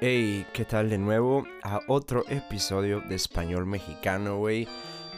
Hey, 0.00 0.46
¿qué 0.52 0.64
tal 0.64 0.90
de 0.90 0.98
nuevo? 0.98 1.44
A 1.64 1.80
otro 1.88 2.24
episodio 2.28 3.00
de 3.00 3.16
Español 3.16 3.66
Mexicano, 3.66 4.36
güey. 4.36 4.68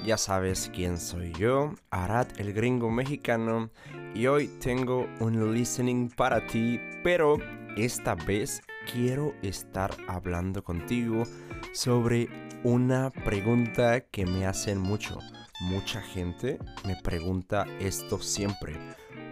Ya 0.07 0.17
sabes 0.17 0.71
quién 0.75 0.99
soy 0.99 1.33
yo, 1.33 1.75
Arad 1.91 2.29
el 2.39 2.55
gringo 2.55 2.91
mexicano, 2.91 3.69
y 4.15 4.27
hoy 4.27 4.47
tengo 4.59 5.07
un 5.21 5.53
listening 5.53 6.09
para 6.09 6.47
ti, 6.47 6.81
pero 7.05 7.37
esta 7.77 8.15
vez 8.15 8.63
quiero 8.93 9.35
estar 9.43 9.91
hablando 10.09 10.65
contigo 10.65 11.25
sobre 11.73 12.29
una 12.65 13.11
pregunta 13.11 14.01
que 14.01 14.27
me 14.27 14.47
hacen 14.47 14.79
mucho. 14.79 15.19
Mucha 15.61 16.01
gente 16.01 16.59
me 16.87 16.97
pregunta 16.97 17.67
esto 17.81 18.21
siempre. 18.21 18.77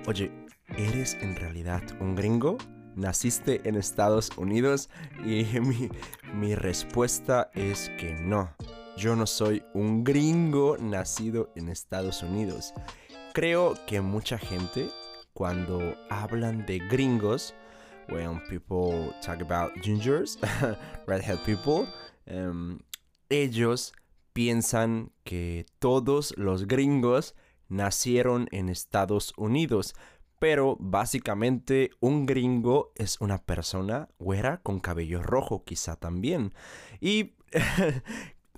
Oye, 0.07 0.31
¿eres 0.77 1.15
en 1.21 1.37
realidad 1.37 1.83
un 2.01 2.15
gringo? 2.15 2.59
¿Naciste 2.95 3.67
en 3.69 3.77
Estados 3.77 4.31
Unidos? 4.37 4.91
Y 5.25 5.45
mi, 6.35 6.55
respuesta 6.55 7.51
es 7.55 7.91
que 7.99 8.15
no. 8.15 8.51
Yo 8.97 9.15
no 9.15 9.27
soy 9.27 9.63
un 9.75 10.03
gringo 10.03 10.77
nacido 10.79 11.53
en 11.55 11.69
Estados 11.69 12.23
Unidos. 12.23 12.75
Creo 13.33 13.75
que 13.87 14.01
mucha 14.01 14.39
gente 14.39 14.89
cuando 15.33 15.95
hablan 16.11 16.67
de 16.67 16.79
gringos, 16.79 17.55
when 18.09 18.41
people 18.49 19.15
talk 19.21 19.41
about 19.41 19.75
gingers, 19.83 20.37
redhead 21.07 21.39
people, 21.45 21.87
um, 22.31 22.81
ellos 23.31 23.93
piensan 24.33 25.11
que 25.25 25.67
todos 25.79 26.35
los 26.37 26.67
gringos 26.67 27.35
nacieron 27.69 28.49
en 28.51 28.69
Estados 28.69 29.33
Unidos, 29.37 29.95
pero 30.39 30.77
básicamente 30.79 31.91
un 32.01 32.25
gringo 32.25 32.93
es 32.95 33.21
una 33.21 33.39
persona 33.39 34.09
güera 34.19 34.61
con 34.63 34.81
cabello 34.81 35.23
rojo 35.23 35.65
quizá 35.65 35.97
también. 35.97 36.55
Y 37.01 37.35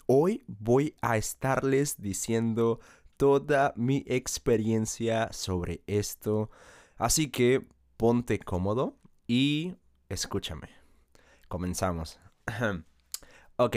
hoy 0.06 0.44
voy 0.46 0.94
a 1.00 1.16
estarles 1.16 2.00
diciendo 2.00 2.80
toda 3.16 3.72
mi 3.76 4.04
experiencia 4.06 5.32
sobre 5.32 5.82
esto. 5.86 6.50
Así 6.96 7.30
que 7.30 7.66
ponte 7.96 8.38
cómodo 8.38 8.99
y 9.30 9.76
escúchame. 10.08 10.70
Comenzamos. 11.46 12.18
ok, 13.56 13.76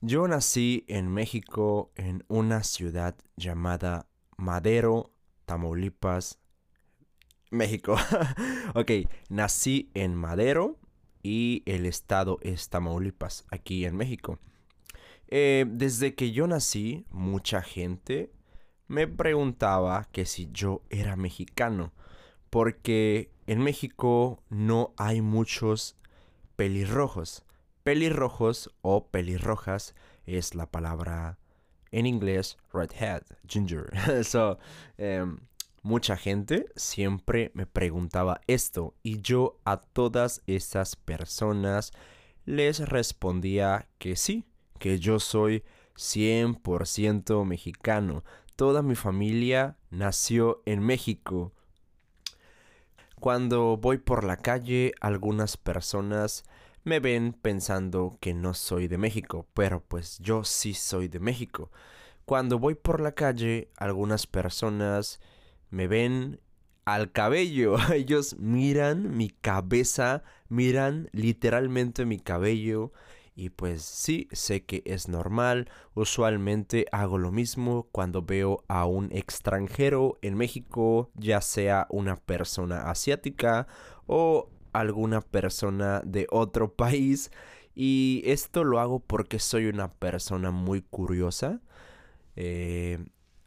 yo 0.00 0.26
nací 0.26 0.86
en 0.88 1.12
México 1.12 1.92
en 1.94 2.24
una 2.28 2.62
ciudad 2.62 3.14
llamada 3.36 4.06
Madero, 4.38 5.12
Tamaulipas, 5.44 6.38
México. 7.50 7.96
ok, 8.74 8.92
nací 9.28 9.90
en 9.92 10.14
Madero 10.14 10.78
y 11.22 11.62
el 11.66 11.84
estado 11.84 12.38
es 12.40 12.70
Tamaulipas, 12.70 13.44
aquí 13.50 13.84
en 13.84 13.94
México. 13.94 14.38
Eh, 15.28 15.66
desde 15.68 16.14
que 16.14 16.32
yo 16.32 16.46
nací, 16.46 17.04
mucha 17.10 17.60
gente 17.60 18.32
me 18.88 19.06
preguntaba 19.06 20.08
que 20.12 20.24
si 20.24 20.48
yo 20.50 20.80
era 20.88 21.14
mexicano, 21.16 21.92
porque 22.52 23.32
en 23.46 23.62
México 23.62 24.42
no 24.50 24.92
hay 24.98 25.22
muchos 25.22 25.96
pelirrojos. 26.54 27.46
Pelirrojos 27.82 28.70
o 28.82 29.06
pelirrojas 29.08 29.94
es 30.26 30.54
la 30.54 30.70
palabra 30.70 31.38
en 31.92 32.04
inglés 32.04 32.58
redhead, 32.70 33.22
ginger. 33.48 33.90
so, 34.24 34.58
em, 34.98 35.38
mucha 35.82 36.14
gente 36.18 36.66
siempre 36.76 37.52
me 37.54 37.64
preguntaba 37.64 38.42
esto 38.46 38.96
y 39.02 39.22
yo 39.22 39.58
a 39.64 39.78
todas 39.78 40.42
esas 40.46 40.94
personas 40.94 41.90
les 42.44 42.86
respondía 42.86 43.88
que 43.96 44.14
sí, 44.14 44.44
que 44.78 44.98
yo 44.98 45.20
soy 45.20 45.64
100% 45.96 47.46
mexicano. 47.46 48.24
Toda 48.56 48.82
mi 48.82 48.94
familia 48.94 49.78
nació 49.88 50.62
en 50.66 50.80
México. 50.80 51.54
Cuando 53.22 53.76
voy 53.76 53.98
por 53.98 54.24
la 54.24 54.36
calle, 54.36 54.94
algunas 55.00 55.56
personas 55.56 56.42
me 56.82 56.98
ven 56.98 57.34
pensando 57.40 58.18
que 58.18 58.34
no 58.34 58.52
soy 58.52 58.88
de 58.88 58.98
México, 58.98 59.46
pero 59.54 59.80
pues 59.80 60.18
yo 60.18 60.42
sí 60.42 60.74
soy 60.74 61.06
de 61.06 61.20
México. 61.20 61.70
Cuando 62.24 62.58
voy 62.58 62.74
por 62.74 63.00
la 63.00 63.12
calle, 63.12 63.70
algunas 63.76 64.26
personas 64.26 65.20
me 65.70 65.86
ven 65.86 66.40
al 66.84 67.12
cabello. 67.12 67.76
Ellos 67.94 68.34
miran 68.40 69.16
mi 69.16 69.30
cabeza, 69.30 70.24
miran 70.48 71.08
literalmente 71.12 72.04
mi 72.04 72.18
cabello. 72.18 72.92
Y 73.34 73.50
pues 73.50 73.82
sí, 73.82 74.28
sé 74.32 74.64
que 74.64 74.82
es 74.84 75.08
normal. 75.08 75.70
Usualmente 75.94 76.86
hago 76.92 77.18
lo 77.18 77.32
mismo 77.32 77.88
cuando 77.90 78.22
veo 78.22 78.62
a 78.68 78.84
un 78.84 79.10
extranjero 79.12 80.18
en 80.20 80.34
México, 80.34 81.10
ya 81.14 81.40
sea 81.40 81.86
una 81.90 82.16
persona 82.16 82.90
asiática 82.90 83.66
o 84.06 84.50
alguna 84.72 85.22
persona 85.22 86.02
de 86.04 86.26
otro 86.30 86.74
país. 86.74 87.30
Y 87.74 88.22
esto 88.26 88.64
lo 88.64 88.80
hago 88.80 89.00
porque 89.00 89.38
soy 89.38 89.66
una 89.66 89.92
persona 89.92 90.50
muy 90.50 90.82
curiosa. 90.82 91.62
Eh, 92.36 92.98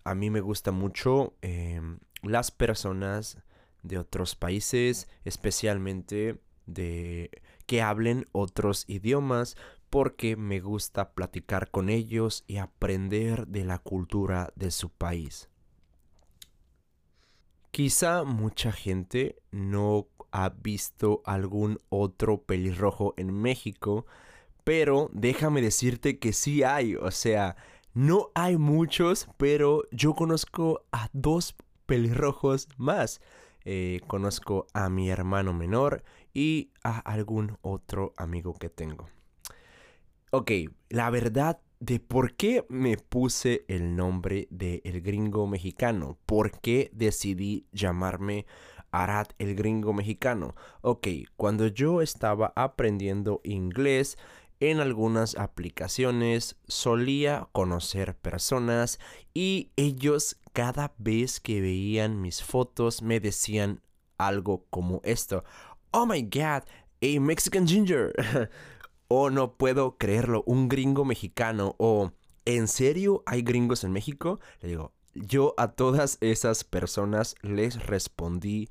a 0.03 0.15
mí 0.15 0.29
me 0.31 0.41
gusta 0.41 0.71
mucho 0.71 1.35
eh, 1.41 1.79
las 2.23 2.49
personas 2.49 3.37
de 3.83 3.99
otros 3.99 4.35
países, 4.35 5.07
especialmente 5.25 6.39
de 6.65 7.29
que 7.65 7.81
hablen 7.81 8.25
otros 8.31 8.85
idiomas, 8.87 9.57
porque 9.95 10.35
me 10.35 10.59
gusta 10.59 11.13
platicar 11.13 11.71
con 11.71 11.87
ellos 11.87 12.43
y 12.47 12.57
aprender 12.57 13.47
de 13.47 13.63
la 13.63 13.79
cultura 13.79 14.51
de 14.57 14.69
su 14.69 14.89
país. 14.89 15.47
Quizá 17.71 18.25
mucha 18.25 18.73
gente 18.73 19.37
no 19.51 20.09
ha 20.31 20.49
visto 20.49 21.21
algún 21.23 21.79
otro 21.87 22.41
pelirrojo 22.41 23.13
en 23.15 23.31
México, 23.31 24.05
pero 24.65 25.09
déjame 25.13 25.61
decirte 25.61 26.19
que 26.19 26.33
sí 26.33 26.63
hay, 26.63 26.97
o 26.97 27.11
sea, 27.11 27.55
no 27.93 28.31
hay 28.35 28.57
muchos, 28.57 29.29
pero 29.37 29.83
yo 29.91 30.13
conozco 30.13 30.83
a 30.91 31.07
dos 31.13 31.55
pelirrojos 31.85 32.67
más. 32.75 33.21
Eh, 33.63 34.01
conozco 34.07 34.67
a 34.73 34.89
mi 34.89 35.09
hermano 35.09 35.53
menor 35.53 36.03
y 36.33 36.71
a 36.83 36.99
algún 36.99 37.57
otro 37.61 38.13
amigo 38.17 38.55
que 38.55 38.67
tengo. 38.69 39.07
Ok, 40.37 40.51
la 40.89 41.09
verdad 41.11 41.61
de 41.79 42.01
por 42.01 42.33
qué 42.35 42.65
me 42.67 42.97
puse 42.97 43.63
el 43.69 43.95
nombre 43.95 44.49
de 44.51 44.81
El 44.83 44.99
Gringo 44.99 45.47
Mexicano, 45.47 46.17
por 46.25 46.59
qué 46.59 46.89
decidí 46.91 47.67
llamarme 47.71 48.45
Arad 48.91 49.27
el 49.39 49.55
Gringo 49.55 49.93
Mexicano. 49.93 50.53
Ok, 50.81 51.07
cuando 51.37 51.67
yo 51.67 52.01
estaba 52.01 52.51
aprendiendo 52.57 53.39
inglés, 53.45 54.17
en 54.59 54.81
algunas 54.81 55.37
aplicaciones 55.37 56.57
solía 56.67 57.47
conocer 57.53 58.17
personas 58.17 58.99
y 59.33 59.71
ellos 59.77 60.41
cada 60.51 60.93
vez 60.97 61.39
que 61.39 61.61
veían 61.61 62.21
mis 62.21 62.43
fotos 62.43 63.01
me 63.01 63.21
decían 63.21 63.79
algo 64.17 64.65
como 64.69 64.99
esto. 65.05 65.45
Oh 65.91 66.05
my 66.05 66.23
god, 66.23 66.63
a 67.01 67.19
Mexican 67.21 67.65
ginger. 67.65 68.11
o 69.07 69.29
no 69.29 69.55
puedo 69.55 69.97
creerlo, 69.97 70.43
un 70.45 70.67
gringo 70.67 71.05
mexicano. 71.05 71.75
O 71.77 72.11
¿en 72.45 72.67
serio 72.67 73.23
hay 73.25 73.41
gringos 73.41 73.83
en 73.83 73.91
México? 73.91 74.39
Le 74.61 74.69
digo, 74.69 74.93
yo 75.13 75.53
a 75.57 75.71
todas 75.71 76.17
esas 76.21 76.63
personas 76.63 77.35
les 77.41 77.85
respondí 77.85 78.69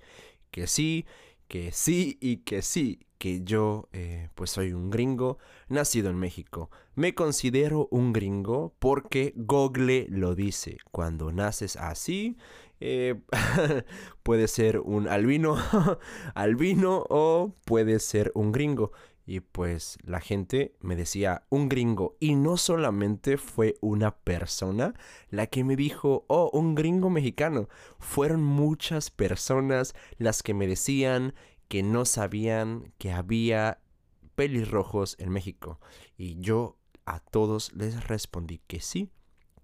que 0.51 0.67
sí, 0.67 1.07
que 1.49 1.73
sí 1.73 2.19
y 2.21 2.39
que 2.39 2.63
sí, 2.63 3.01
que 3.19 3.43
yo 3.43 3.89
eh, 3.93 4.29
pues 4.35 4.51
soy 4.51 4.73
un 4.73 4.91
gringo 4.91 5.39
nacido 5.69 6.11
en 6.11 6.17
México. 6.17 6.71
Me 6.95 7.15
considero 7.15 7.89
un 7.91 8.13
gringo 8.13 8.75
porque 8.79 9.33
Google 9.37 10.07
lo 10.11 10.35
dice. 10.35 10.77
Cuando 10.91 11.33
naces 11.33 11.77
así, 11.77 12.37
eh, 12.81 13.21
puede 14.23 14.47
ser 14.49 14.81
un 14.81 15.09
albino, 15.09 15.57
albino 16.35 17.05
o 17.09 17.55
puede 17.65 17.99
ser 17.99 18.31
un 18.35 18.53
gringo. 18.53 18.93
Y 19.27 19.41
pues 19.41 19.97
la 20.05 20.21
gente 20.21 20.75
me 20.81 20.97
decía 20.97 21.45
un 21.49 21.69
gringo. 21.69 22.17
Y 22.21 22.35
no 22.35 22.57
solamente 22.57 23.39
fue 23.39 23.77
una 23.81 24.17
persona 24.17 24.95
la 25.31 25.47
que 25.47 25.65
me 25.65 25.77
dijo, 25.77 26.25
oh, 26.29 26.51
un 26.53 26.75
gringo 26.75 27.11
mexicano. 27.11 27.69
Fueron 27.99 28.43
muchas 28.43 29.11
personas 29.11 29.95
las 30.19 30.43
que 30.43 30.55
me 30.55 30.67
decían 30.67 31.35
que 31.69 31.83
no 31.83 32.05
sabían 32.05 32.93
que 32.99 33.13
había 33.13 33.81
pelirrojos 34.35 35.17
en 35.19 35.31
México. 35.31 35.81
Y 36.17 36.39
yo 36.41 36.77
a 37.07 37.21
todos 37.21 37.73
les 37.75 38.07
respondí 38.07 38.61
que 38.67 38.81
sí, 38.81 39.11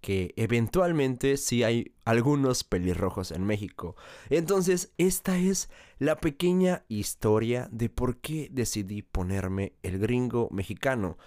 que 0.01 0.33
eventualmente 0.37 1.37
sí 1.37 1.63
hay 1.63 1.95
algunos 2.05 2.65
pelirrojos 2.65 3.31
en 3.33 3.45
México. 3.45 3.97
Entonces, 4.31 4.93
esta 4.99 5.39
es 5.39 5.69
la 5.99 6.17
pequeña 6.17 6.85
historia 6.89 7.69
de 7.71 7.89
por 7.89 8.19
qué 8.19 8.49
decidí 8.51 9.03
ponerme 9.03 9.75
el 9.83 9.99
gringo 9.99 10.49
mexicano. 10.51 11.19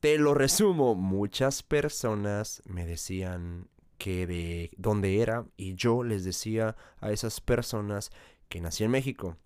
Te 0.00 0.16
lo 0.18 0.32
resumo, 0.32 0.94
muchas 0.94 1.62
personas 1.62 2.62
me 2.64 2.86
decían 2.86 3.68
que 3.98 4.26
de 4.26 4.70
dónde 4.78 5.20
era 5.20 5.44
y 5.58 5.74
yo 5.74 6.02
les 6.02 6.24
decía 6.24 6.74
a 7.00 7.12
esas 7.12 7.42
personas 7.42 8.10
que 8.48 8.62
nací 8.62 8.82
en 8.84 8.92
México. 8.92 9.36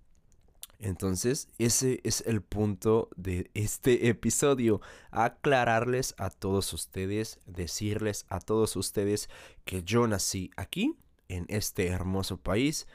Entonces, 0.85 1.49
ese 1.59 2.01
es 2.05 2.23
el 2.27 2.43
punto 2.43 3.09
de 3.17 3.51
este 3.55 4.09
episodio. 4.09 4.83
Aclararles 5.11 6.15
a 6.19 6.29
todos 6.29 6.73
ustedes, 6.75 7.41
decirles 7.47 8.27
a 8.29 8.39
todos 8.39 8.77
ustedes 8.77 9.31
que 9.65 9.83
yo 9.83 10.07
nací 10.07 10.51
aquí, 10.57 10.95
en 11.29 11.47
este 11.49 11.87
hermoso 11.87 12.37
país, 12.37 12.87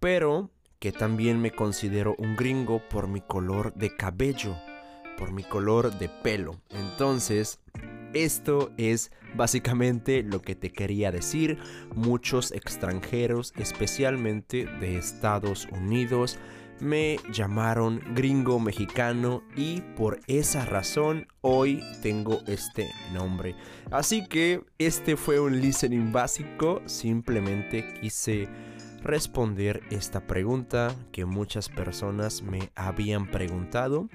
pero 0.00 0.50
que 0.80 0.90
también 0.90 1.40
me 1.40 1.52
considero 1.52 2.16
un 2.18 2.34
gringo 2.34 2.82
por 2.88 3.06
mi 3.06 3.20
color 3.20 3.74
de 3.74 3.94
cabello, 3.96 4.56
por 5.16 5.30
mi 5.30 5.44
color 5.44 5.96
de 6.00 6.08
pelo. 6.08 6.60
Entonces, 6.70 7.60
esto 8.12 8.72
es 8.76 9.12
básicamente 9.36 10.24
lo 10.24 10.42
que 10.42 10.56
te 10.56 10.72
quería 10.72 11.12
decir. 11.12 11.58
Muchos 11.94 12.50
extranjeros, 12.50 13.52
especialmente 13.56 14.64
de 14.80 14.98
Estados 14.98 15.68
Unidos, 15.70 16.40
me 16.80 17.18
llamaron 17.32 18.00
gringo 18.14 18.58
mexicano 18.58 19.42
y 19.56 19.80
por 19.96 20.20
esa 20.26 20.64
razón 20.64 21.26
hoy 21.40 21.82
tengo 22.02 22.40
este 22.46 22.90
nombre. 23.12 23.54
Así 23.90 24.26
que 24.26 24.64
este 24.78 25.16
fue 25.16 25.40
un 25.40 25.60
listening 25.60 26.12
básico, 26.12 26.82
simplemente 26.86 27.94
quise 28.00 28.48
responder 29.02 29.82
esta 29.90 30.26
pregunta 30.26 30.94
que 31.12 31.24
muchas 31.24 31.68
personas 31.68 32.42
me 32.42 32.70
habían 32.74 33.30
preguntado. 33.30 34.08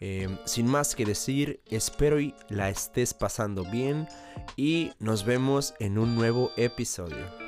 Eh, 0.00 0.28
sin 0.46 0.66
más 0.66 0.96
que 0.96 1.04
decir, 1.04 1.60
espero 1.70 2.20
y 2.20 2.34
la 2.48 2.70
estés 2.70 3.14
pasando 3.14 3.64
bien 3.70 4.08
y 4.56 4.90
nos 4.98 5.24
vemos 5.24 5.74
en 5.78 5.98
un 5.98 6.16
nuevo 6.16 6.50
episodio. 6.56 7.41